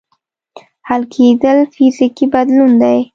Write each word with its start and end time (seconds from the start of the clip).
حل 0.87 1.01
کېدل 1.13 1.57
فزیکي 1.73 2.25
بدلون 2.33 2.71
دی. 2.81 2.99